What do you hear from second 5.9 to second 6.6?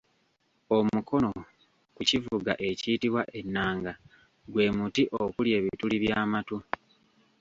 by’amatu